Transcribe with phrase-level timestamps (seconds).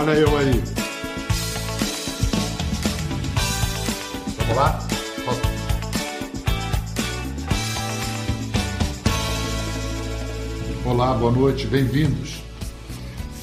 [0.00, 0.62] Olha eu aí.
[4.38, 4.88] Vamos lá?
[10.86, 12.42] Olá, boa noite, bem-vindos.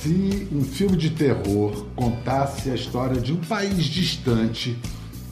[0.02, 4.76] Se um filme de terror contasse a história de um país distante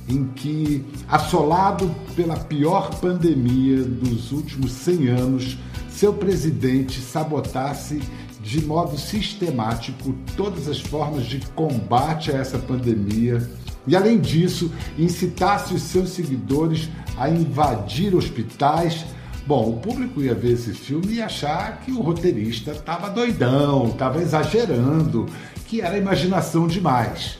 [0.07, 5.57] em que, assolado pela pior pandemia dos últimos 100 anos,
[5.89, 7.99] seu presidente sabotasse
[8.45, 13.49] de modo sistemático todas as formas de combate a essa pandemia
[13.87, 16.87] e, além disso, incitasse os seus seguidores
[17.17, 19.03] a invadir hospitais.
[19.47, 24.21] Bom, o público ia ver esse filme e achar que o roteirista estava doidão, estava
[24.21, 25.25] exagerando,
[25.65, 27.39] que era imaginação demais.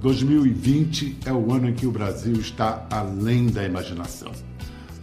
[0.00, 4.30] 2020 é o ano em que o Brasil está além da imaginação.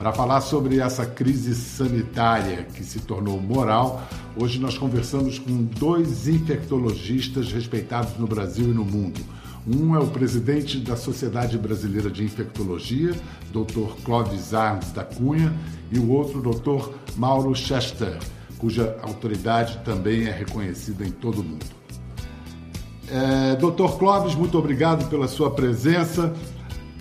[0.01, 4.01] Para falar sobre essa crise sanitária que se tornou moral,
[4.35, 9.21] hoje nós conversamos com dois infectologistas respeitados no Brasil e no mundo.
[9.67, 13.11] Um é o presidente da Sociedade Brasileira de Infectologia,
[13.53, 13.93] Dr.
[14.03, 15.53] Clóvis Arnes da Cunha,
[15.91, 16.89] e o outro, Dr.
[17.15, 18.17] Mauro Chester,
[18.57, 21.65] cuja autoridade também é reconhecida em todo o mundo.
[23.07, 23.99] É, Dr.
[23.99, 26.33] Clóvis, muito obrigado pela sua presença.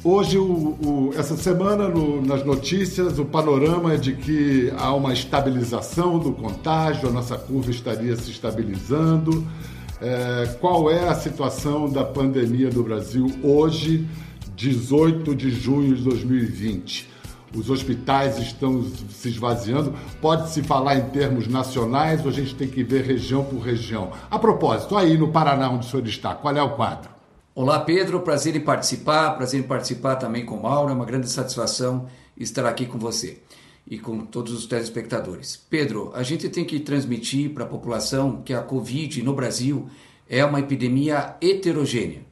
[0.02, 5.12] Hoje, o, o, essa semana, no, nas notícias, o panorama é de que há uma
[5.12, 9.46] estabilização do contágio, a nossa curva estaria se estabilizando.
[10.00, 14.08] É, qual é a situação da pandemia do Brasil hoje,
[14.56, 17.06] 18 de junho de 2020?
[17.54, 19.92] Os hospitais estão se esvaziando.
[20.18, 24.12] Pode-se falar em termos nacionais ou a gente tem que ver região por região?
[24.30, 27.19] A propósito, aí no Paraná, onde o senhor está, qual é o quadro?
[27.62, 28.20] Olá, Pedro.
[28.20, 29.32] Prazer em participar.
[29.32, 30.90] Prazer em participar também com Mauro.
[30.90, 33.36] É uma grande satisfação estar aqui com você
[33.86, 35.62] e com todos os telespectadores.
[35.68, 39.90] Pedro, a gente tem que transmitir para a população que a Covid no Brasil
[40.26, 42.22] é uma epidemia heterogênea.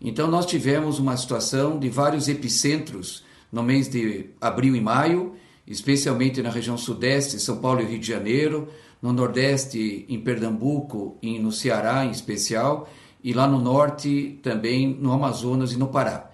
[0.00, 5.34] Então, nós tivemos uma situação de vários epicentros no mês de abril e maio,
[5.66, 8.66] especialmente na região sudeste, São Paulo e Rio de Janeiro,
[9.02, 12.88] no nordeste, em Pernambuco e no Ceará em especial
[13.22, 16.30] e lá no norte também no Amazonas e no Pará.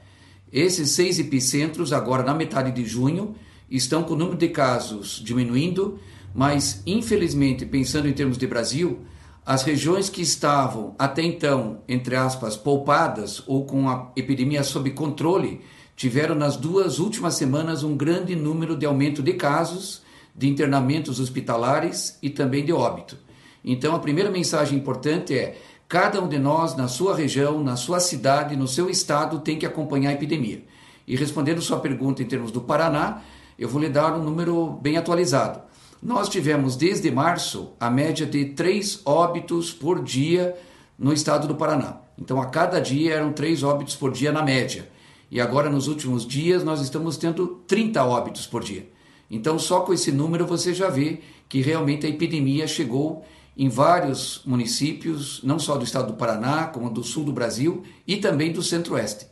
[0.52, 3.34] Esses seis epicentros, agora na metade de junho,
[3.70, 5.98] estão com o número de casos diminuindo,
[6.34, 9.00] mas infelizmente, pensando em termos de Brasil,
[9.44, 15.60] as regiões que estavam até então, entre aspas, poupadas ou com a epidemia sob controle,
[15.94, 20.02] tiveram nas duas últimas semanas um grande número de aumento de casos,
[20.34, 23.16] de internamentos hospitalares e também de óbito.
[23.64, 25.58] Então, a primeira mensagem importante é
[25.88, 29.64] Cada um de nós, na sua região, na sua cidade, no seu estado, tem que
[29.64, 30.64] acompanhar a epidemia.
[31.06, 33.22] E respondendo sua pergunta em termos do Paraná,
[33.56, 35.60] eu vou lhe dar um número bem atualizado.
[36.02, 40.56] Nós tivemos desde março a média de três óbitos por dia
[40.98, 41.98] no estado do Paraná.
[42.18, 44.88] Então, a cada dia eram três óbitos por dia na média.
[45.30, 48.88] E agora, nos últimos dias, nós estamos tendo 30 óbitos por dia.
[49.30, 53.24] Então, só com esse número você já vê que realmente a epidemia chegou
[53.56, 58.16] em vários municípios, não só do estado do Paraná, como do sul do Brasil e
[58.16, 59.26] também do centro-oeste.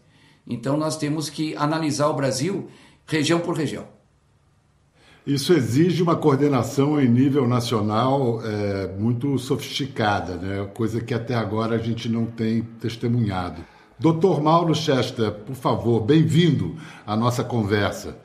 [0.47, 2.69] Então nós temos que analisar o Brasil
[3.07, 3.87] região por região.
[5.27, 10.69] Isso exige uma coordenação em nível nacional é, muito sofisticada, né?
[10.75, 13.65] coisa que até agora a gente não tem testemunhado.
[13.99, 16.77] Doutor Mauro Chester, por favor, bem-vindo
[17.07, 18.19] à nossa conversa.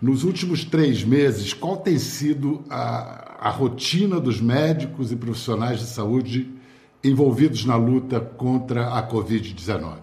[0.00, 5.86] Nos últimos três meses, qual tem sido a, a rotina dos médicos e profissionais de
[5.86, 6.50] saúde
[7.04, 9.98] envolvidos na luta contra a Covid-19?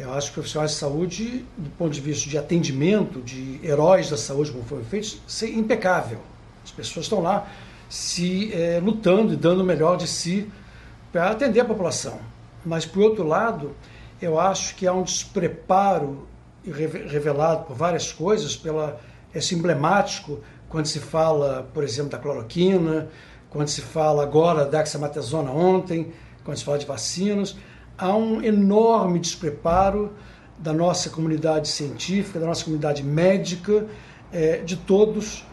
[0.00, 4.16] Eu acho que profissionais de saúde, do ponto de vista de atendimento, de heróis da
[4.16, 6.18] saúde, como foi feito, é impecável.
[6.64, 7.48] As pessoas estão lá
[7.88, 10.50] se é, lutando e dando o melhor de si
[11.12, 12.18] para atender a população.
[12.66, 13.76] Mas, por outro lado,
[14.20, 16.26] eu acho que há um despreparo
[16.64, 19.00] revelado por várias coisas, pela
[19.34, 23.08] esse emblemático quando se fala, por exemplo, da cloroquina,
[23.50, 26.12] quando se fala agora da dexametasona ontem,
[26.44, 27.56] quando se fala de vacinas,
[27.96, 30.12] há um enorme despreparo
[30.58, 33.86] da nossa comunidade científica, da nossa comunidade médica,
[34.32, 35.46] é, de todos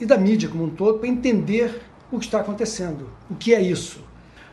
[0.00, 3.10] e da mídia como um todo, para entender o que está acontecendo.
[3.30, 4.00] O que é isso?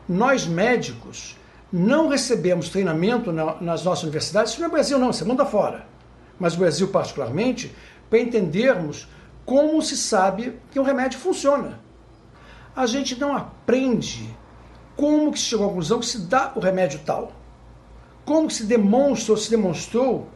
[0.07, 1.37] Nós médicos
[1.71, 5.41] não recebemos treinamento na, nas nossas universidades, isso não é Brasil não, isso é mundo
[5.41, 5.85] afora,
[6.39, 7.73] mas o Brasil particularmente,
[8.09, 9.07] para entendermos
[9.45, 11.79] como se sabe que o remédio funciona.
[12.75, 14.35] A gente não aprende
[14.95, 17.31] como que se chegou à conclusão que se dá o remédio tal.
[18.25, 20.29] Como que se demonstra ou se demonstrou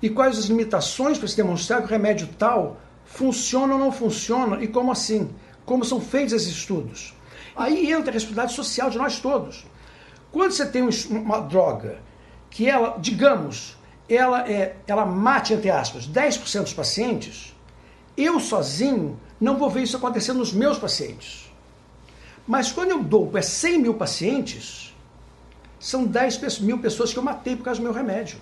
[0.00, 4.62] e quais as limitações para se demonstrar que o remédio tal funciona ou não funciona
[4.62, 5.30] e como assim?
[5.64, 7.14] Como são feitos esses estudos?
[7.54, 9.66] Aí entra a responsabilidade social de nós todos.
[10.30, 12.00] Quando você tem uma droga
[12.50, 13.76] que ela, digamos,
[14.08, 17.54] ela, é, ela mate, entre aspas, 10% dos pacientes,
[18.16, 21.50] eu sozinho não vou ver isso acontecer nos meus pacientes.
[22.46, 24.94] Mas quando eu dou para 100 mil pacientes,
[25.78, 28.38] são 10 mil pessoas que eu matei por causa do meu remédio.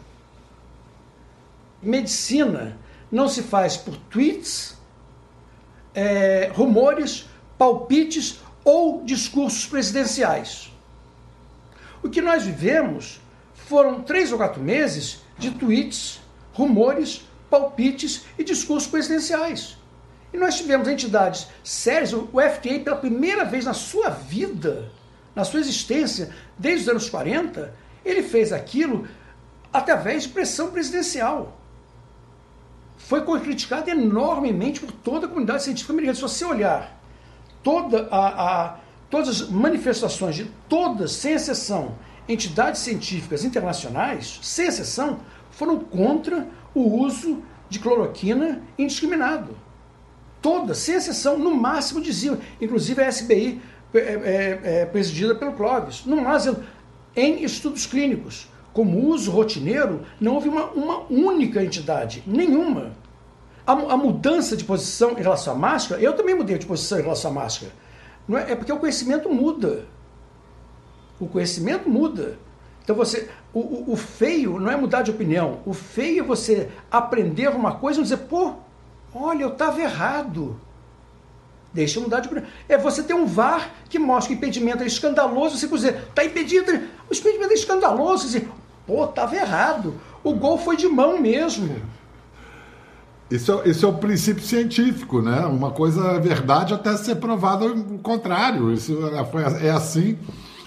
[1.83, 2.79] Medicina
[3.11, 4.77] não se faz por tweets,
[5.95, 7.27] é, rumores,
[7.57, 10.74] palpites ou discursos presidenciais.
[12.05, 13.19] O que nós vivemos
[13.55, 16.21] foram três ou quatro meses de tweets,
[16.53, 19.79] rumores, palpites e discursos presidenciais.
[20.31, 24.93] E nós tivemos entidades sérias, o FDA, pela primeira vez na sua vida,
[25.35, 27.75] na sua existência, desde os anos 40,
[28.05, 29.09] ele fez aquilo
[29.73, 31.59] através de pressão presidencial.
[32.99, 36.17] Foi criticado enormemente por toda a comunidade científica americana.
[36.17, 37.01] Se você olhar
[37.63, 38.79] toda a, a,
[39.15, 41.97] todas as manifestações de todas, sem exceção,
[42.29, 45.21] entidades científicas internacionais, sem exceção,
[45.51, 49.57] foram contra o uso de cloroquina indiscriminado
[50.45, 53.63] todas, sem exceção, no máximo diziam, inclusive a SBI
[53.95, 56.59] é, é, é, presidida pelo Clóvis, no máximo,
[57.17, 62.93] em estudos clínicos, como uso rotineiro, não houve uma, uma única entidade, nenhuma.
[63.67, 67.03] A, a, mudança de posição em relação à máscara, eu também mudei de posição em
[67.03, 67.73] relação à máscara.
[68.27, 69.87] Não é, é porque o conhecimento muda.
[71.21, 72.39] O conhecimento muda.
[72.83, 75.61] Então você, o, o, o feio não é mudar de opinião.
[75.65, 78.55] O feio é você aprender uma coisa e dizer, pô,
[79.15, 80.59] Olha, eu estava errado.
[81.73, 82.49] Deixa eu mudar de opinião.
[82.69, 86.25] É você ter um VAR que mostra que o impedimento é escandaloso, você dizer, está
[86.25, 86.73] impedido,
[87.09, 88.51] o impedimento é escandaloso, você dizer,
[88.87, 90.01] pô, estava errado.
[90.23, 91.81] O gol foi de mão mesmo.
[93.31, 95.41] Isso, é, isso é o princípio científico, né?
[95.47, 98.73] Uma coisa é verdade até ser provado o contrário.
[98.73, 100.19] Isso é, é assim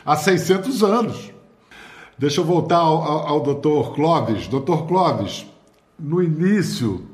[0.05, 1.31] há 600 anos.
[2.17, 3.93] Deixa eu voltar ao, ao, ao Dr.
[3.93, 4.47] Clóvis.
[4.47, 4.87] Dr.
[4.87, 5.45] Clóvis,
[5.99, 7.05] no início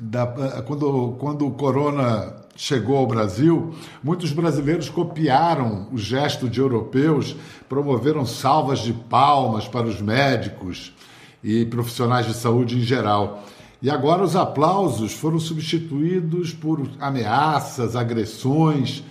[0.00, 0.26] da,
[0.62, 7.34] quando, quando o corona chegou ao Brasil, muitos brasileiros copiaram o gesto de europeus,
[7.68, 10.94] promoveram salvas de palmas para os médicos
[11.42, 13.42] e profissionais de saúde em geral.
[13.84, 19.04] E agora os aplausos foram substituídos por ameaças, agressões.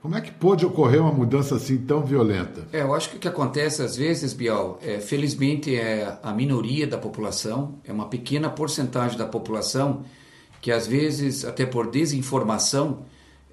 [0.00, 2.66] Como é que pôde ocorrer uma mudança assim tão violenta?
[2.72, 6.86] É, eu acho que o que acontece às vezes, Bial, é, felizmente é a minoria
[6.86, 10.04] da população, é uma pequena porcentagem da população
[10.58, 13.04] que às vezes, até por desinformação,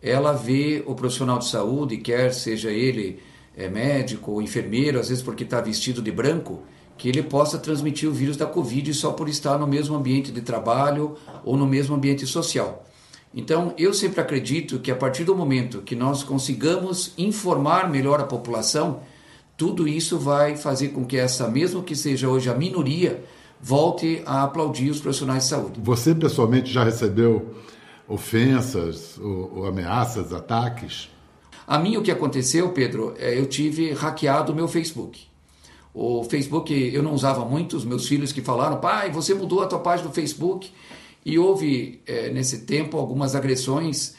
[0.02, 3.20] ela vê o profissional de saúde, quer seja ele
[3.58, 6.62] é, médico ou enfermeiro, às vezes porque está vestido de branco,
[7.01, 10.39] que ele possa transmitir o vírus da Covid só por estar no mesmo ambiente de
[10.39, 12.86] trabalho ou no mesmo ambiente social.
[13.33, 18.25] Então, eu sempre acredito que a partir do momento que nós consigamos informar melhor a
[18.25, 19.00] população,
[19.57, 23.24] tudo isso vai fazer com que essa, mesmo que seja hoje a minoria,
[23.59, 25.80] volte a aplaudir os profissionais de saúde.
[25.81, 27.56] Você pessoalmente já recebeu
[28.07, 31.09] ofensas ou, ou ameaças, ataques?
[31.65, 35.31] A mim o que aconteceu, Pedro, é eu tive hackeado o meu Facebook.
[35.94, 39.68] O Facebook eu não usava muito, os meus filhos que falaram, pai, você mudou a
[39.68, 40.72] tua página do Facebook.
[41.24, 44.16] E houve é, nesse tempo algumas agressões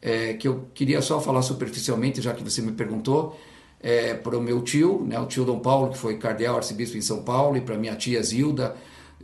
[0.00, 3.38] é, que eu queria só falar superficialmente, já que você me perguntou,
[3.80, 7.02] é, para o meu tio, né, o tio Dom Paulo, que foi cardeal arcebispo em
[7.02, 8.74] São Paulo, e para minha tia Zilda,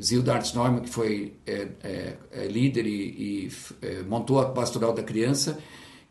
[0.01, 5.03] Zilda Arts Norma, que foi é, é, é líder e, e montou a Pastoral da
[5.03, 5.59] Criança,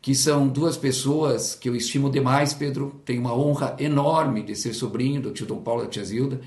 [0.02, 3.00] que são duas pessoas que eu estimo demais, Pedro.
[3.04, 6.40] Tenho uma honra enorme de ser sobrinho do tio Dom Paulo e da tia Zilda.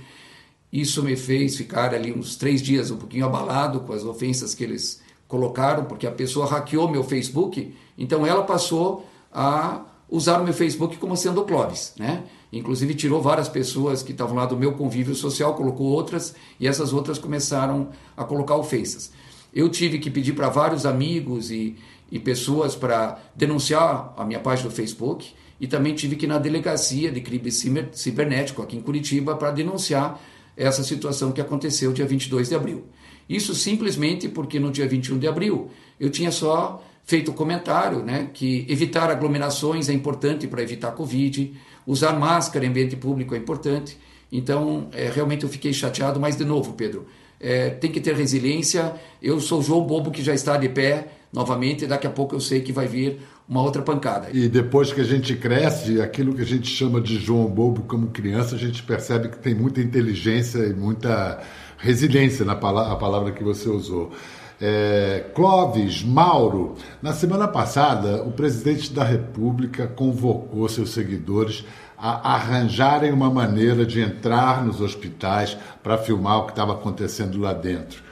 [0.72, 4.62] Isso me fez ficar ali uns três dias um pouquinho abalado com as ofensas que
[4.62, 10.54] eles colocaram, porque a pessoa hackeou meu Facebook, então ela passou a usar o meu
[10.54, 12.26] Facebook como sendo o Clóvis, né?
[12.52, 16.92] Inclusive tirou várias pessoas que estavam lá do meu convívio social, colocou outras e essas
[16.92, 19.12] outras começaram a colocar ofensas.
[19.54, 21.78] Eu tive que pedir para vários amigos e,
[22.12, 26.38] e pessoas para denunciar a minha página do Facebook e também tive que ir na
[26.38, 30.22] delegacia de crime cibernético aqui em Curitiba para denunciar
[30.56, 32.86] essa situação que aconteceu dia 22 de abril.
[33.28, 35.70] Isso simplesmente porque no dia 21 de abril
[36.00, 41.54] eu tinha só feito o comentário né, que evitar aglomerações é importante para evitar Covid,
[41.86, 43.98] usar máscara em ambiente público é importante.
[44.32, 47.06] Então, é, realmente eu fiquei chateado, mas de novo, Pedro,
[47.40, 48.96] é, tem que ter resiliência.
[49.22, 52.40] Eu sou João Bobo que já está de pé novamente, e daqui a pouco eu
[52.40, 54.30] sei que vai vir uma outra pancada.
[54.34, 58.08] E depois que a gente cresce, aquilo que a gente chama de João Bobo como
[58.08, 61.42] criança, a gente percebe que tem muita inteligência e muita
[61.78, 64.12] resiliência na palavra, a palavra que você usou.
[64.60, 71.66] É, Clóvis, Mauro, na semana passada, o presidente da República convocou seus seguidores
[71.98, 77.54] a arranjarem uma maneira de entrar nos hospitais para filmar o que estava acontecendo lá
[77.54, 78.05] dentro.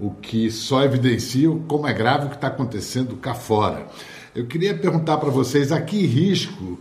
[0.00, 3.86] O que só evidencia como é grave o que está acontecendo cá fora.
[4.34, 6.78] Eu queria perguntar para vocês a que risco,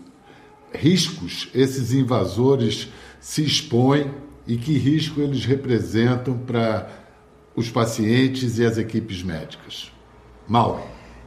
[0.73, 2.87] riscos esses invasores
[3.19, 4.11] se expõem
[4.47, 6.89] e que risco eles representam para
[7.55, 9.91] os pacientes e as equipes médicas.
[10.47, 10.81] Mauro.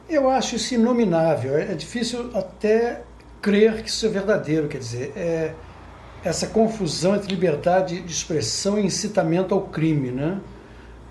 [0.09, 1.55] Eu acho isso inominável.
[1.55, 3.03] É difícil até
[3.41, 4.67] crer que isso é verdadeiro.
[4.67, 5.53] Quer dizer, é
[6.23, 10.39] essa confusão entre liberdade de expressão e incitamento ao crime, né?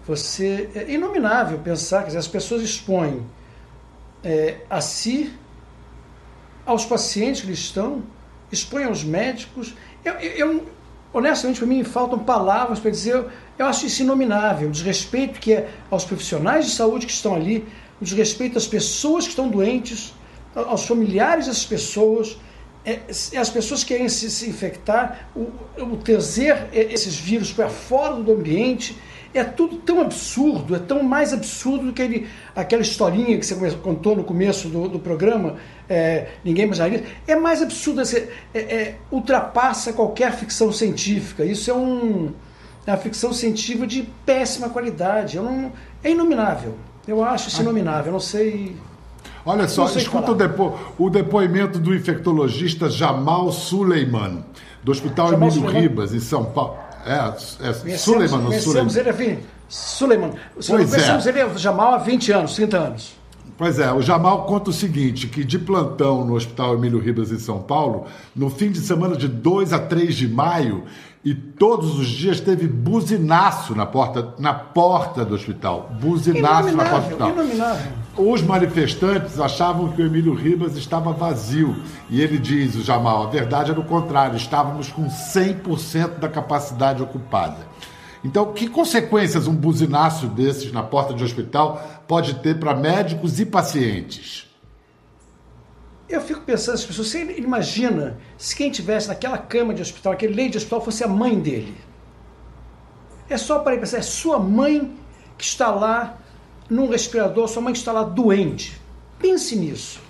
[0.06, 3.24] Você é inominável pensar que as pessoas expõem
[4.24, 5.32] é, a si,
[6.66, 8.02] aos pacientes que estão,
[8.50, 9.74] expõem aos médicos.
[10.04, 10.66] Eu, eu
[11.12, 13.24] honestamente, para mim, faltam palavras para dizer.
[13.58, 14.68] Eu acho isso inominável.
[14.68, 17.66] O desrespeito que é aos profissionais de saúde que estão ali,
[18.00, 20.14] o desrespeito às pessoas que estão doentes,
[20.54, 22.36] aos familiares dessas pessoas,
[22.84, 23.00] é,
[23.38, 28.96] as pessoas querem se, se infectar, o, o trazer esses vírus para fora do ambiente,
[29.34, 33.74] é tudo tão absurdo, é tão mais absurdo do que ele, aquela historinha que você
[33.76, 35.56] contou no começo do, do programa,
[35.88, 37.04] é, ninguém imaginaria.
[37.26, 41.44] É mais absurdo, é, é, ultrapassa qualquer ficção científica.
[41.44, 42.32] Isso é, um,
[42.86, 45.36] é uma ficção científica de péssima qualidade.
[45.36, 45.72] Não,
[46.04, 46.74] é inominável.
[47.06, 48.06] Eu acho isso inominável.
[48.06, 48.76] Eu não sei.
[49.44, 54.44] Olha só, escuta o, depo o, depoimento do infectologista Jamal Suleiman,
[54.84, 55.88] do Hospital Jamal Emílio Suleiman.
[55.88, 56.76] Ribas, em São Paulo.
[57.04, 60.30] É, é Suleiman, Conhecemos ele, Suleiman.
[60.54, 61.30] Conhecemos é.
[61.30, 63.22] ele Jamal há 20 anos, 30 anos.
[63.58, 67.38] Pois é, o Jamal conta o seguinte, que de plantão no Hospital Emílio Ribas, em
[67.38, 70.84] São Paulo, no fim de semana de 2 a 3 de maio,
[71.24, 75.90] e todos os dias teve buzinaço na porta, na porta do hospital.
[76.00, 77.76] Buzinaço na porta do hospital.
[78.16, 81.76] Os manifestantes achavam que o Emílio Ribas estava vazio.
[82.10, 87.02] E ele diz, o Jamal, a verdade é o contrário, estávamos com 100% da capacidade
[87.02, 87.68] ocupada.
[88.24, 93.46] Então, que consequências um buzinaço desses na porta de hospital pode ter para médicos e
[93.46, 94.51] pacientes?
[96.12, 100.34] Eu fico pensando, as pessoas, você imagina se quem tivesse naquela cama de hospital, aquele
[100.34, 101.74] leito de hospital, fosse a mãe dele.
[103.30, 104.94] É só para pensar, é sua mãe
[105.38, 106.18] que está lá
[106.68, 108.78] num respirador, sua mãe que está lá doente.
[109.18, 110.00] Pense nisso.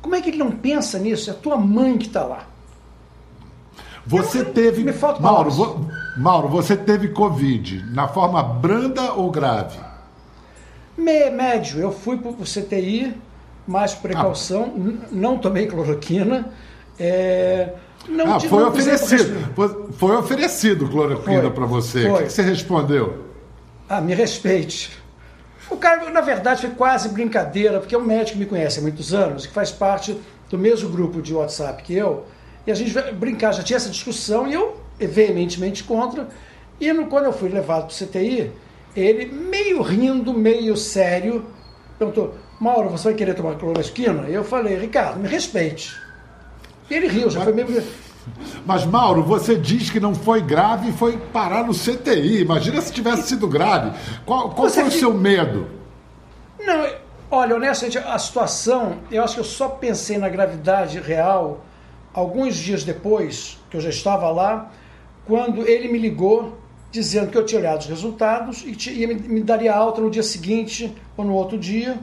[0.00, 1.28] Como é que ele não pensa nisso?
[1.28, 2.46] É a tua mãe que está lá.
[4.06, 4.82] Você teve.
[4.84, 5.86] Me falta Mauro, vo...
[6.16, 9.78] Mauro, você teve Covid na forma branda ou grave?
[10.96, 11.78] Me, médio.
[11.78, 13.27] Eu fui para o CTI
[13.68, 15.06] mais precaução, ah.
[15.12, 16.50] não tomei cloroquina.
[16.98, 17.74] É,
[18.08, 22.08] não, ah, foi, oferecido, foi, foi oferecido cloroquina para você.
[22.08, 22.22] Foi.
[22.22, 23.26] O que você respondeu?
[23.86, 24.90] Ah, me respeite.
[25.70, 28.82] O cara, na verdade, foi quase brincadeira, porque é um médico que me conhece há
[28.82, 32.24] muitos anos, que faz parte do mesmo grupo de WhatsApp que eu,
[32.66, 36.28] e a gente brincar, já tinha essa discussão, e eu veementemente contra.
[36.80, 38.50] E no, quando eu fui levado para o CTI,
[38.96, 41.44] ele, meio rindo, meio sério,
[41.98, 44.28] perguntou: Mauro, você vai querer tomar cloroquina?
[44.28, 45.96] E eu falei, Ricardo, me respeite.
[46.90, 47.84] E ele riu, já mas, foi meio.
[48.66, 52.40] Mas, Mauro, você diz que não foi grave e foi parar no CTI.
[52.40, 53.96] Imagina se tivesse sido grave.
[54.26, 55.68] Qual, qual foi o seu medo?
[56.58, 56.86] Não,
[57.30, 61.64] olha, honestamente, a situação, eu acho que eu só pensei na gravidade real
[62.12, 64.70] alguns dias depois, que eu já estava lá,
[65.24, 66.58] quando ele me ligou
[66.90, 70.22] dizendo que eu tinha olhado os resultados e ia me, me daria alta no dia
[70.22, 71.98] seguinte ou no outro dia.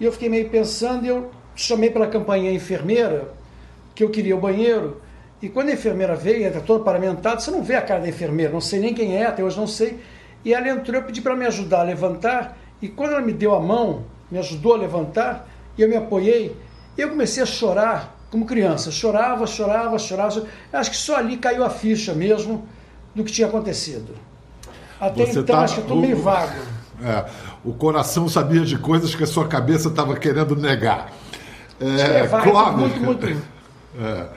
[0.00, 3.32] E eu fiquei meio pensando, e eu chamei pela campanha a enfermeira,
[3.94, 5.00] que eu queria o banheiro,
[5.42, 8.52] e quando a enfermeira veio, entra toda paramentada, você não vê a cara da enfermeira,
[8.52, 10.00] não sei nem quem é, até hoje não sei.
[10.44, 13.54] E ela entrou, eu pedi para me ajudar a levantar, e quando ela me deu
[13.54, 16.56] a mão, me ajudou a levantar, e eu me apoiei,
[16.96, 18.90] eu comecei a chorar como criança.
[18.90, 20.46] Chorava, chorava, chorava.
[20.72, 22.66] Acho que só ali caiu a ficha mesmo
[23.14, 24.14] do que tinha acontecido.
[25.00, 25.62] Até Você então, tá...
[25.62, 26.52] acho que estou meio vago.
[27.02, 27.24] É,
[27.64, 31.12] o coração sabia de coisas que a sua cabeça estava querendo negar.
[31.80, 33.50] É, Clóvis, muito, muito...
[33.98, 34.28] É,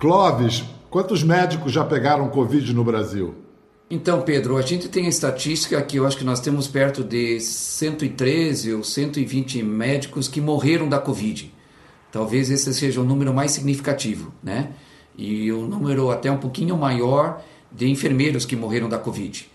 [0.00, 3.36] Clóvis, quantos médicos já pegaram Covid no Brasil?
[3.88, 7.38] Então, Pedro, a gente tem a estatística que eu acho que nós temos perto de
[7.38, 11.54] 113 ou 120 médicos que morreram da Covid.
[12.10, 14.70] Talvez esse seja o número mais significativo, né?
[15.16, 19.48] E o número até um pouquinho maior de enfermeiros que morreram da Covid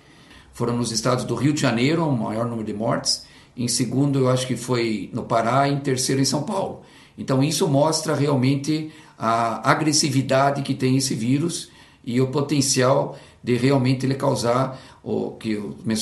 [0.54, 3.26] foram nos estados do Rio de Janeiro, o maior número de mortes.
[3.56, 5.68] Em segundo, eu acho que foi no Pará.
[5.68, 6.82] E em terceiro, em São Paulo.
[7.18, 11.70] Então, isso mostra realmente a agressividade que tem esse vírus
[12.04, 15.96] e o potencial de realmente ele causar o que eu me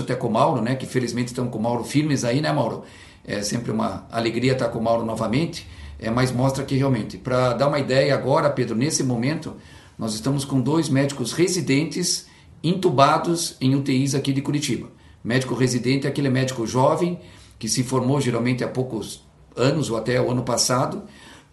[0.00, 2.84] até com o Mauro, né, que felizmente estão com o Mauro firmes aí, né, Mauro?
[3.24, 5.66] É sempre uma alegria estar com o Mauro novamente.
[5.98, 9.54] é, mas mostra que realmente, para dar uma ideia agora, Pedro, nesse momento,
[9.98, 12.26] nós estamos com dois médicos residentes
[12.62, 14.88] intubados em UTIs aqui de Curitiba.
[15.22, 17.18] Médico residente é aquele médico jovem
[17.58, 19.24] que se formou geralmente há poucos
[19.56, 21.02] anos ou até o ano passado.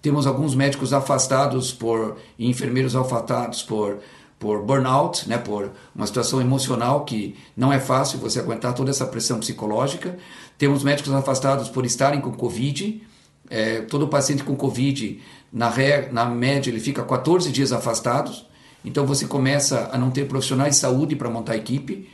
[0.02, 4.00] Temos alguns médicos afastados por e enfermeiros afastados por
[4.44, 9.06] por burnout, né, por uma situação emocional que não é fácil você aguentar toda essa
[9.06, 10.18] pressão psicológica.
[10.58, 13.02] Temos médicos afastados por estarem com Covid.
[13.50, 15.72] É, todo paciente com Covid, na,
[16.12, 18.46] na média, ele fica 14 dias afastados.
[18.84, 22.10] Então você começa a não ter profissionais de saúde para montar equipe.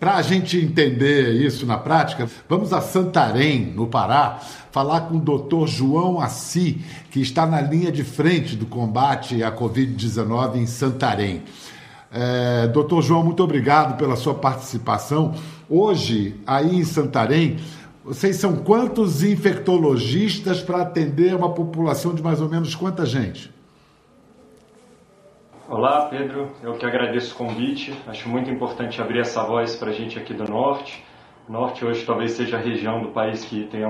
[0.00, 4.38] Para a gente entender isso na prática, vamos a Santarém, no Pará,
[4.70, 9.50] falar com o doutor João Assi, que está na linha de frente do combate à
[9.50, 11.42] Covid-19 em Santarém.
[12.12, 15.34] É, doutor João, muito obrigado pela sua participação.
[15.68, 17.56] Hoje, aí em Santarém,
[18.04, 23.52] vocês são quantos infectologistas para atender uma população de mais ou menos quanta gente?
[25.70, 26.50] Olá, Pedro.
[26.62, 27.94] Eu que agradeço o convite.
[28.06, 31.04] Acho muito importante abrir essa voz para a gente aqui do Norte.
[31.46, 33.86] O Norte hoje talvez seja a região do país que tem é,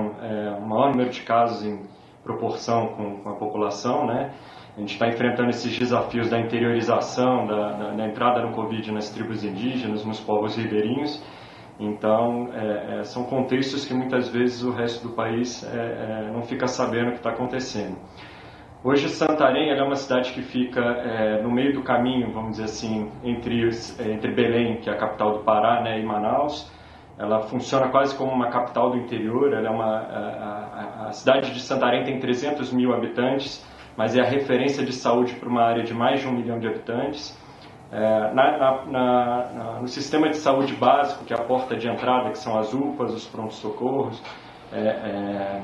[0.59, 1.81] um maior número de casos em
[2.21, 4.33] proporção com, com a população, né?
[4.75, 9.09] A gente está enfrentando esses desafios da interiorização, da, da, da, entrada no Covid nas
[9.11, 11.23] tribos indígenas, nos povos ribeirinhos.
[11.79, 16.41] Então, é, é, são contextos que muitas vezes o resto do país é, é não
[16.41, 17.95] fica sabendo o que está acontecendo.
[18.81, 23.11] Hoje Santarém é uma cidade que fica é, no meio do caminho, vamos dizer assim,
[23.25, 23.69] entre,
[23.99, 26.71] é, entre Belém, que é a capital do Pará, né, e Manaus.
[27.17, 29.51] Ela funciona quase como uma capital do interior.
[29.51, 33.67] Ela é uma, a, a, a cidade de Santarém tem 300 mil habitantes,
[33.97, 36.67] mas é a referência de saúde para uma área de mais de um milhão de
[36.69, 37.37] habitantes.
[37.91, 42.29] É, na, na, na, no sistema de saúde básico, que é a porta de entrada,
[42.29, 44.23] que são as UPAs, os prontos-socorros,
[44.71, 45.61] é, é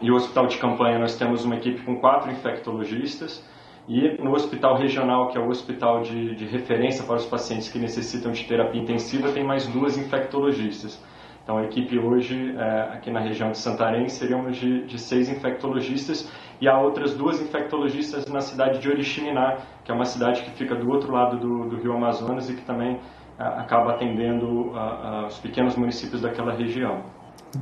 [0.00, 3.44] e o hospital de campanha nós temos uma equipe com quatro infectologistas
[3.88, 7.78] e no hospital regional, que é o hospital de, de referência para os pacientes que
[7.78, 11.00] necessitam de terapia intensiva, tem mais duas infectologistas.
[11.44, 16.28] Então a equipe hoje, é, aqui na região de Santarém, seríamos de, de, seis infectologistas
[16.60, 20.74] e há outras duas infectologistas na cidade de Oriximiná, que é uma cidade que fica
[20.74, 22.98] do outro lado do, do rio Amazonas e que também
[23.38, 27.04] é, acaba atendendo a, a, os pequenos municípios daquela região.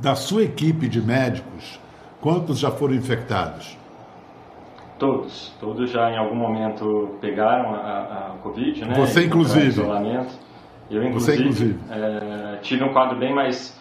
[0.01, 1.79] Da sua equipe de médicos,
[2.25, 3.77] Quantos já foram infectados?
[4.97, 5.55] Todos.
[5.59, 8.95] Todos já em algum momento pegaram a, a Covid, né?
[8.95, 9.67] Você, inclusive.
[9.67, 10.33] Isolamento.
[10.89, 11.79] Eu, inclusive, Você, inclusive.
[11.87, 13.79] É, tive um quadro bem mais,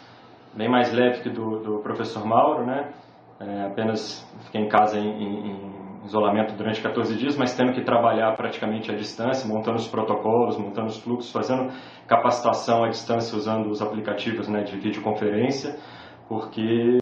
[0.54, 2.90] bem mais leve que do, do professor Mauro, né?
[3.40, 7.80] É, apenas fiquei em casa em, em, em, isolamento durante 14 dias, mas tendo que
[7.80, 11.72] trabalhar praticamente à distância, montando os protocolos, montando os fluxos, fazendo
[12.06, 15.78] capacitação à distância usando os aplicativos né, de videoconferência
[16.28, 16.98] porque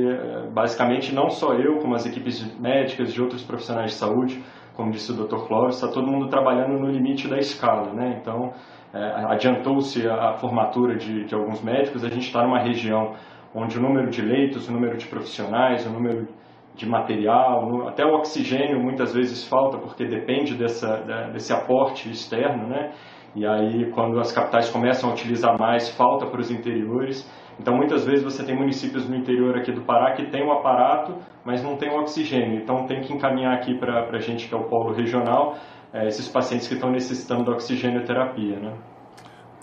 [0.52, 4.42] basicamente não só eu, como as equipes médicas de outros profissionais de saúde,
[4.74, 5.46] como disse o Dr.
[5.46, 8.18] Clóvis, está todo mundo trabalhando no limite da escala, né?
[8.20, 8.52] Então,
[8.92, 13.14] é, adiantou-se a, formatura de, de, alguns médicos, a gente está numa região
[13.54, 16.28] onde o número de leitos, o número de profissionais, o número
[16.74, 20.96] de material, até o oxigênio muitas vezes falta porque depende dessa,
[21.32, 22.92] desse aporte externo, né?
[23.34, 27.26] E aí, quando as capitais começam a utilizar mais, falta para os interiores.
[27.62, 30.52] Então, muitas vezes você tem municípios no interior aqui do Pará que tem o um
[30.52, 32.60] aparato, mas não tem o oxigênio.
[32.60, 35.56] Então, tem que encaminhar aqui para a gente, que é o polo regional,
[35.92, 38.72] é, esses pacientes que estão necessitando da oxigênio-terapia, né?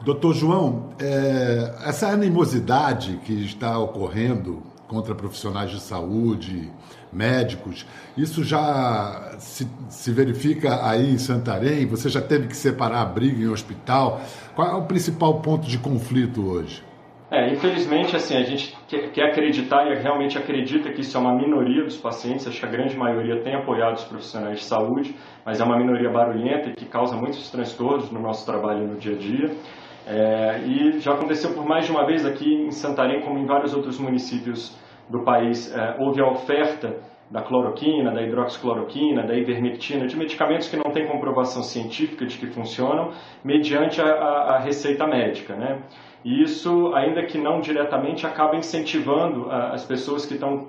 [0.02, 6.72] Doutor João, é, essa animosidade que está ocorrendo contra profissionais de saúde,
[7.12, 7.86] médicos,
[8.16, 11.86] isso já se, se, verifica aí em Santarém?
[11.88, 14.22] Você já teve que separar a briga em hospital?
[14.56, 16.88] Qual é o principal ponto de conflito hoje?
[17.32, 21.84] É, infelizmente, assim, a gente quer, acreditar e realmente acredita que isso é uma minoria
[21.84, 25.16] dos pacientes, acho que a grande maioria tem apoiado os profissionais de saúde,
[25.46, 29.14] mas é uma minoria barulhenta e que causa muitos transtornos no nosso trabalho no dia
[29.14, 29.52] a dia.
[30.08, 33.76] É, e já aconteceu por mais de uma vez aqui em Santarém, como em vários
[33.76, 34.76] outros municípios
[35.08, 36.98] do país, é, houve a oferta
[37.30, 42.48] da cloroquina, da hidroxicloroquina, da ivermectina, de medicamentos que não têm comprovação científica de que
[42.48, 43.12] funcionam,
[43.44, 45.80] mediante a, a, a receita médica, né?
[46.24, 50.68] E isso, ainda que não diretamente, acaba incentivando as pessoas que estão,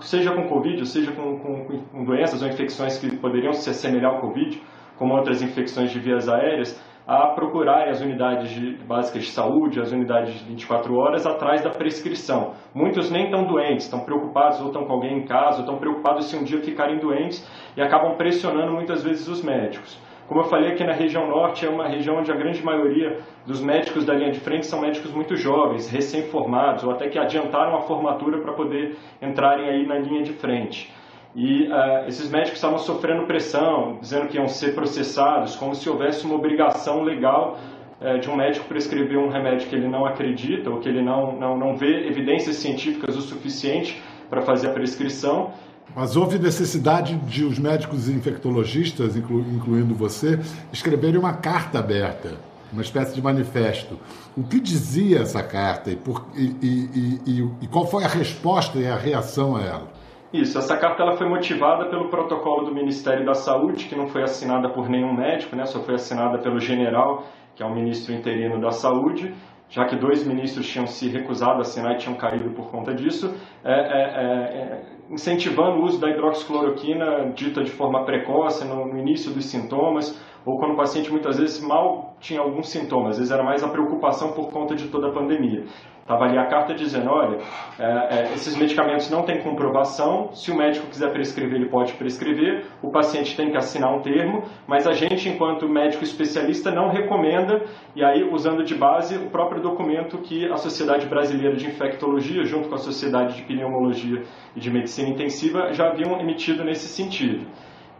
[0.00, 4.20] seja com Covid, seja com, com, com doenças ou infecções que poderiam se assemelhar ao
[4.20, 4.60] Covid,
[4.98, 9.90] como outras infecções de vias aéreas, a procurarem as unidades de, básicas de saúde, as
[9.90, 12.52] unidades de 24 horas, atrás da prescrição.
[12.74, 16.26] Muitos nem estão doentes, estão preocupados ou estão com alguém em casa, ou estão preocupados
[16.26, 17.44] se um dia ficarem doentes
[17.76, 19.98] e acabam pressionando muitas vezes os médicos.
[20.30, 23.60] Como eu falei aqui na região norte, é uma região onde a grande maioria dos
[23.60, 27.80] médicos da linha de frente são médicos muito jovens, recém-formados, ou até que adiantaram a
[27.80, 30.88] formatura para poder entrarem aí na linha de frente.
[31.34, 36.24] e uh, esses médicos estavam sofrendo pressão, dizendo que iam ser processados, como se houvesse
[36.24, 37.58] uma obrigação legal
[38.00, 41.32] uh, de um médico prescrever um remédio que ele não acredita ou que ele não,
[41.32, 45.50] não, não vê evidências científicas o suficiente para fazer a prescrição.
[45.94, 50.38] Mas houve necessidade de os médicos infectologistas, inclu, incluindo você,
[50.72, 52.38] escreverem uma carta aberta,
[52.72, 53.98] uma espécie de manifesto.
[54.36, 58.86] O que dizia essa carta e, por, e, e, e, qual foi a resposta e
[58.86, 59.88] a reação a ela?
[60.32, 64.22] Isso, essa carta ela foi motivada pelo protocolo do Ministério da Saúde, que não foi
[64.22, 67.24] assinada por nenhum médico, né, só foi assinada pelo general,
[67.56, 69.34] que é o ministro interino da Saúde,
[69.70, 73.32] já que dois ministros tinham se recusado a assinar e tinham caído por conta disso,
[73.64, 79.32] é, é, é, incentivando o uso da hidroxicloroquina dita de forma precoce, no, no início
[79.32, 83.44] dos sintomas, ou quando o paciente muitas vezes mal tinha alguns sintomas, às vezes era
[83.44, 85.64] mais a preocupação por conta de toda a pandemia.
[86.10, 87.38] Estava ali a carta dizendo, olha,
[87.78, 92.66] é, é, esses medicamentos não têm comprovação, se o médico quiser prescrever, ele pode prescrever,
[92.82, 97.62] o paciente tem que assinar um termo, mas a gente, enquanto médico especialista, não recomenda,
[97.94, 102.68] e aí, usando de base o próprio documento que a Sociedade Brasileira de Infectologia, junto
[102.68, 104.24] com a Sociedade de Pneumologia
[104.56, 107.46] e de Medicina Intensiva, já haviam emitido nesse sentido.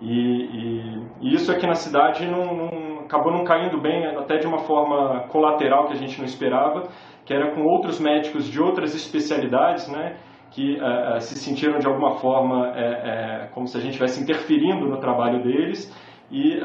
[0.00, 4.46] E, e, e isso aqui na cidade não, não, acabou não caindo bem, até de
[4.46, 6.88] uma forma colateral que a gente não esperava,
[7.24, 10.16] que era com outros médicos de outras especialidades, né,
[10.50, 14.86] que uh, uh, se sentiram de alguma forma uh, como se a gente estivesse interferindo
[14.86, 15.92] no trabalho deles
[16.30, 16.60] e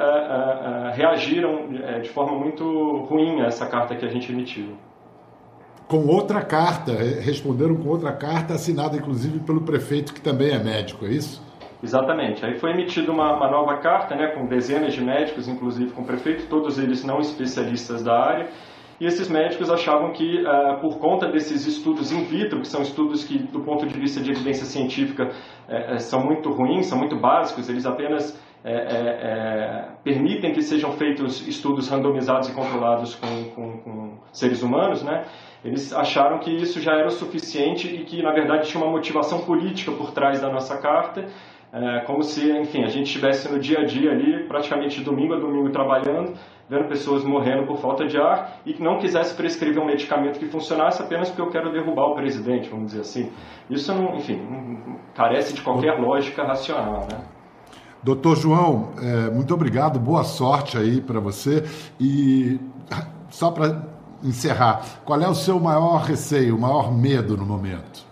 [0.93, 1.69] reagiram
[1.99, 2.63] de forma muito
[3.09, 4.77] ruim a essa carta que a gente emitiu.
[5.87, 11.05] Com outra carta, responderam com outra carta assinada inclusive pelo prefeito que também é médico,
[11.05, 11.43] é isso?
[11.85, 12.43] Exatamente.
[12.43, 16.05] Aí foi emitida uma, uma, nova carta, né, com dezenas de médicos, inclusive com o
[16.05, 18.49] prefeito, todos eles não especialistas da área,
[18.99, 23.23] e esses médicos achavam que, uh, por conta desses estudos in vitro, que são estudos
[23.23, 27.69] que, do ponto de vista de evidência científica, uh, são muito ruins, são muito básicos,
[27.69, 28.43] eles apenas
[30.03, 35.23] permitem que sejam feitos estudos randomizados e controlados com, com, com seres humanos, né?
[35.63, 39.41] Eles acharam que isso já era o suficiente e que, na verdade, tinha uma motivação
[39.41, 41.25] política por trás da nossa carta,
[42.05, 45.69] como se, enfim, a gente estivesse no dia a dia ali, praticamente domingo a domingo
[45.71, 46.33] trabalhando,
[46.69, 50.47] vendo pessoas morrendo por falta de ar e que não quisesse prescrever um medicamento que
[50.47, 53.31] funcionasse apenas porque eu quero derrubar o presidente, vamos dizer assim.
[53.69, 54.41] Isso, não, enfim,
[55.13, 57.19] carece de qualquer lógica racional, né?
[58.01, 61.63] Doutor João, é, muito obrigado, boa sorte aí para você.
[61.99, 62.59] E
[63.29, 63.83] só para
[64.23, 68.05] encerrar, qual é o seu maior receio, o maior medo no momento?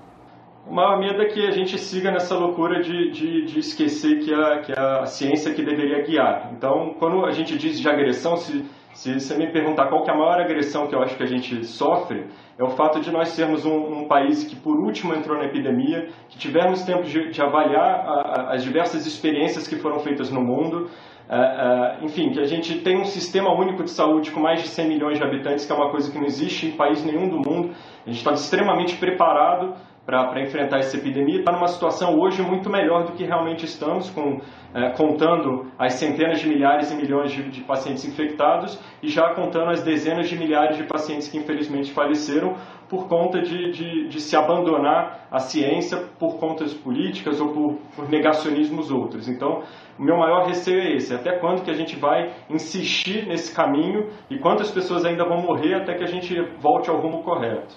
[0.73, 4.33] O maior medo é que a gente siga nessa loucura de, de, de esquecer que
[4.33, 6.49] a, que a ciência que deveria guiar.
[6.51, 10.15] Então, quando a gente diz de agressão, se, se você me perguntar qual é a
[10.15, 12.25] maior agressão que eu acho que a gente sofre,
[12.57, 16.09] é o fato de nós sermos um, um país que por último entrou na epidemia,
[16.27, 20.41] que tivemos tempo de, de avaliar a, a, as diversas experiências que foram feitas no
[20.41, 20.89] mundo,
[21.29, 24.67] Uh, uh, enfim, que a gente tem um sistema único de saúde com mais de
[24.67, 27.37] 100 milhões de habitantes, que é uma coisa que não existe em país nenhum do
[27.37, 27.73] mundo.
[28.05, 29.73] A gente está extremamente preparado
[30.05, 34.41] para enfrentar essa epidemia, está numa situação hoje muito melhor do que realmente estamos, com,
[34.73, 39.69] é, contando as centenas de milhares e milhões de, de, pacientes infectados e já contando
[39.69, 42.57] as dezenas de milhares de pacientes que infelizmente faleceram
[42.93, 48.07] por conta de, de, de se abandonar a ciência por contas políticas ou por, por
[48.07, 49.27] negacionismos outros.
[49.27, 49.63] Então,
[49.97, 54.11] o meu maior receio é esse: até quando que a gente vai insistir nesse caminho
[54.29, 57.73] e quantas pessoas ainda vão morrer até que a gente volte ao rumo correto?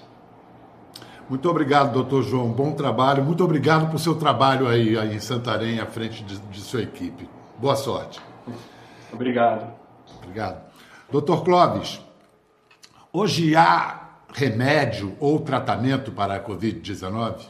[1.31, 2.51] Muito obrigado, doutor João.
[2.51, 3.25] Bom trabalho.
[3.25, 7.27] Muito obrigado por seu trabalho aí, aí em Santarém, à frente de, de sua equipe.
[7.57, 8.21] Boa sorte.
[9.11, 9.73] Obrigado.
[10.19, 10.63] Obrigado.
[11.11, 12.03] Doutor Clóvis,
[13.15, 14.06] hoje há
[14.37, 17.41] remédio ou tratamento para a Covid-19?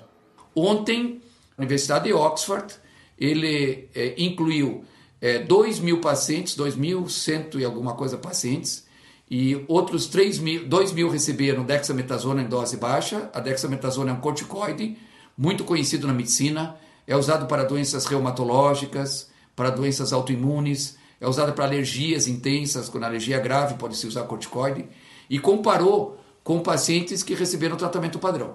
[0.55, 1.20] Ontem,
[1.59, 2.75] a Universidade de Oxford,
[3.18, 4.85] ele é, incluiu
[5.20, 8.87] é, 2 mil pacientes, 2.100 e alguma coisa pacientes,
[9.29, 13.29] e outros 3 mil, 2 mil receberam dexametasona em dose baixa.
[13.35, 14.96] A dexametasona é um corticoide
[15.37, 21.64] muito conhecido na medicina, é usado para doenças reumatológicas, para doenças autoimunes, é usado para
[21.64, 24.87] alergias intensas, quando a alergia é grave pode-se usar corticoide,
[25.29, 28.54] e comparou com pacientes que receberam tratamento padrão.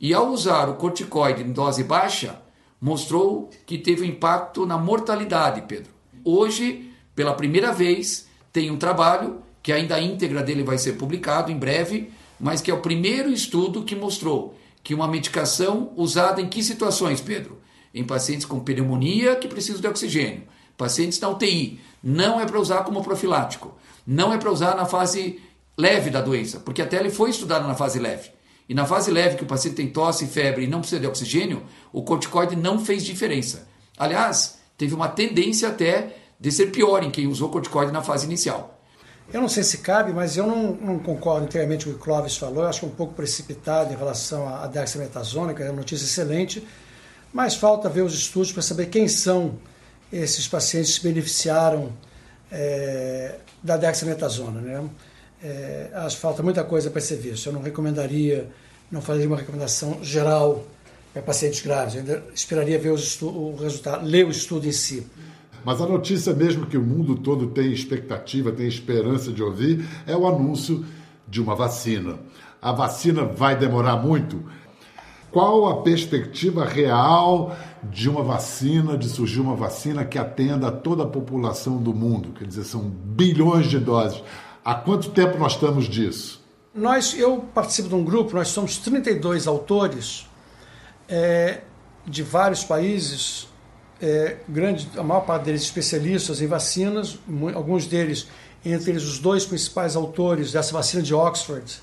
[0.00, 2.42] E ao usar o corticoide em dose baixa,
[2.80, 5.92] mostrou que teve um impacto na mortalidade, Pedro.
[6.24, 11.52] Hoje, pela primeira vez, tem um trabalho que ainda a íntegra dele vai ser publicado
[11.52, 16.48] em breve, mas que é o primeiro estudo que mostrou que uma medicação usada em
[16.48, 17.60] que situações, Pedro?
[17.94, 20.42] Em pacientes com pneumonia que precisam de oxigênio,
[20.76, 25.40] pacientes na UTI, não é para usar como profilático, não é para usar na fase
[25.80, 28.30] leve da doença, porque até ele foi estudado na fase leve.
[28.68, 31.64] E na fase leve, que o paciente tem tosse, febre e não precisa de oxigênio,
[31.92, 33.66] o corticoide não fez diferença.
[33.98, 38.80] Aliás, teve uma tendência até de ser pior em quem usou corticoide na fase inicial.
[39.32, 42.02] Eu não sei se cabe, mas eu não, não concordo inteiramente com o que o
[42.02, 42.64] Clóvis falou.
[42.64, 46.66] Eu acho é um pouco precipitado em relação à dexametasona, que é uma notícia excelente,
[47.32, 49.58] mas falta ver os estudos para saber quem são
[50.12, 51.92] esses pacientes que se beneficiaram
[52.50, 54.60] é, da dexametasona.
[54.60, 54.90] Né?
[55.42, 57.46] É, acho que falta muita coisa para ser visto.
[57.46, 58.48] Eu não recomendaria,
[58.90, 60.64] não faria uma recomendação geral
[61.12, 61.94] para pacientes graves.
[61.94, 65.06] Eu ainda esperaria ver o resultado, ler o estudo em si.
[65.64, 70.16] Mas a notícia mesmo que o mundo todo tem expectativa, tem esperança de ouvir, é
[70.16, 70.84] o anúncio
[71.28, 72.18] de uma vacina.
[72.60, 74.42] A vacina vai demorar muito?
[75.30, 81.04] Qual a perspectiva real de uma vacina, de surgir uma vacina que atenda a toda
[81.04, 82.30] a população do mundo?
[82.36, 84.22] Quer dizer, são bilhões de doses.
[84.64, 86.40] Há quanto tempo nós estamos disso?
[86.74, 90.28] Nós, eu participo de um grupo, nós somos 32 autores
[91.08, 91.62] é,
[92.06, 93.48] de vários países,
[94.00, 97.18] é, grande, a maior parte deles especialistas em vacinas,
[97.54, 98.28] alguns deles,
[98.64, 101.82] entre eles os dois principais autores dessa vacina de Oxford,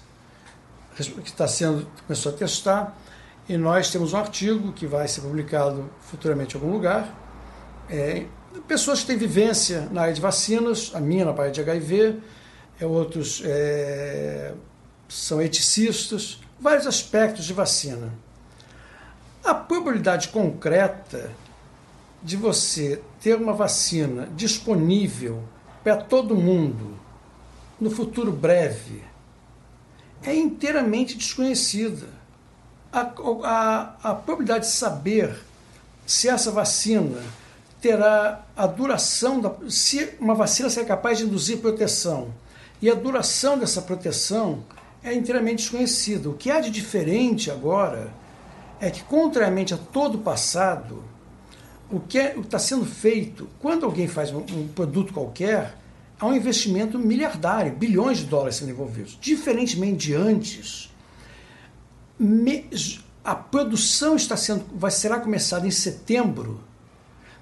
[0.95, 2.97] que está sendo, começou a testar,
[3.49, 7.13] e nós temos um artigo que vai ser publicado futuramente em algum lugar.
[7.89, 8.25] É,
[8.67, 12.19] pessoas que têm vivência na área de vacinas, a minha na área de HIV,
[12.85, 14.53] outros é,
[15.09, 18.13] são eticistas, vários aspectos de vacina.
[19.43, 21.31] A probabilidade concreta
[22.21, 25.43] de você ter uma vacina disponível
[25.83, 26.97] para todo mundo
[27.79, 29.03] no futuro breve
[30.23, 32.07] é inteiramente desconhecida.
[32.91, 33.11] A,
[33.43, 35.35] a, a probabilidade de saber
[36.05, 37.21] se essa vacina
[37.81, 42.33] terá a duração, da, se uma vacina será capaz de induzir proteção
[42.81, 44.63] e a duração dessa proteção
[45.03, 46.29] é inteiramente desconhecida.
[46.29, 48.13] O que há de diferente agora
[48.79, 51.03] é que, contrariamente a todo o passado,
[51.89, 55.75] o que é, está sendo feito, quando alguém faz um, um, produto qualquer,
[56.19, 59.17] há um investimento miliardário, bilhões de dólares sendo envolvidos.
[59.19, 60.91] Diferentemente de antes,
[63.23, 66.61] a produção está sendo, vai, será começada em setembro,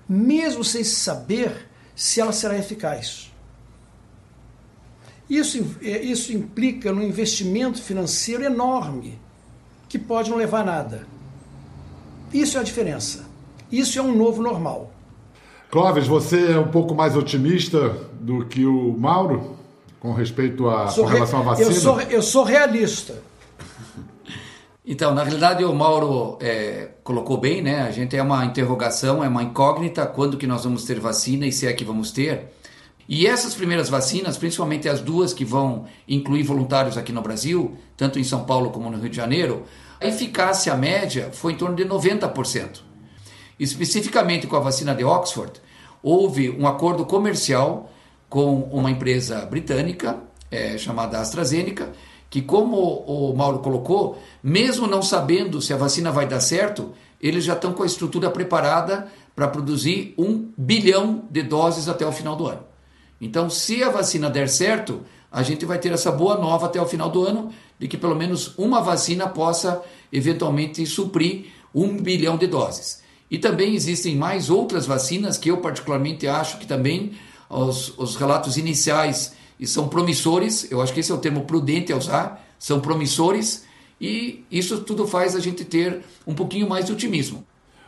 [0.08, 3.32] mesmo sem saber se ela será eficaz.
[5.30, 9.20] Isso, é, isso implica um investimento financeiro enorme,
[9.90, 11.08] que pode não levar a nada.
[12.34, 13.26] Isso é a diferença.
[13.72, 14.92] Isso é um novo normal.
[15.72, 19.58] Clóvis, você é um pouco mais otimista do que o Mauro
[20.00, 21.70] com respeito a com relação à vacina?
[21.70, 23.16] Eu sou, eu sou realista.
[24.88, 27.82] Então, na realidade, o Mauro é, colocou bem, né?
[27.82, 31.52] A gente é uma interrogação, é uma incógnita quando que nós vamos ter vacina e
[31.52, 32.54] se é que vamos ter.
[33.08, 38.18] E essas primeiras vacinas, principalmente as duas que vão incluir voluntários aqui no Brasil, tanto
[38.18, 39.64] em São Paulo como no Rio de Janeiro,
[40.00, 42.82] a eficácia média foi em torno de 90%.
[43.60, 45.54] Especificamente com a vacina de Oxford,
[46.02, 47.92] houve um acordo comercial
[48.28, 50.18] com uma empresa britânica
[50.52, 51.92] é, chamada AstraZeneca,
[52.30, 56.92] que, como o Mauro colocou, mesmo não sabendo se a vacina vai dar certo,
[57.22, 62.12] eles já estão com a estrutura preparada para produzir um bilhão de doses até o
[62.12, 62.75] final do ano.
[63.20, 65.02] Então, se a vacina der certo,
[65.32, 68.16] a gente vai ter essa boa nova até o final do ano de que pelo
[68.16, 73.04] menos uma vacina possa eventualmente suprir um bilhão de doses.
[73.30, 77.14] E também existem mais outras vacinas que eu particularmente acho que também
[77.50, 79.34] os, os relatos iniciais
[79.66, 83.66] são promissores, eu acho que esse é o termo prudente a usar, são promissores
[84.00, 87.46] e isso tudo faz a gente ter um pouquinho mais de otimismo.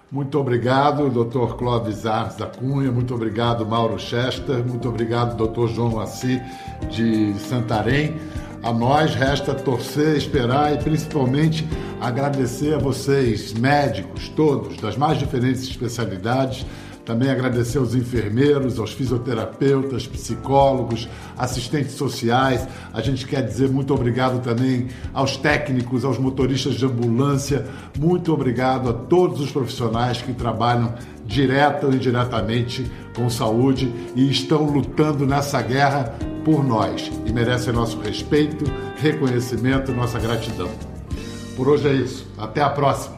[0.09, 1.55] Muito obrigado, Dr.
[1.55, 5.67] Clóvis Arnes da Cunha, muito obrigado, Mauro Chester, muito obrigado, Dr.
[5.67, 6.41] João Assi
[6.89, 8.15] de Santarém.
[8.63, 11.67] A nós resta torcer, esperar e principalmente
[11.99, 16.65] agradecer a vocês, médicos, todos, das mais diferentes especialidades,
[17.07, 22.67] também agradecer aos enfermeiros, aos fisioterapeutas, psicólogos, assistentes sociais.
[22.93, 27.65] A gente quer dizer muito obrigado também aos técnicos, aos motoristas de ambulância.
[27.97, 30.93] Muito obrigado a todos os profissionais que trabalham
[31.25, 38.01] direta ou indiretamente com saúde e estão lutando nessa guerra por nós e merecem nosso
[38.01, 38.65] respeito,
[38.97, 40.69] reconhecimento nossa gratidão.
[41.55, 42.27] Por hoje é isso.
[42.37, 43.17] Até a próxima.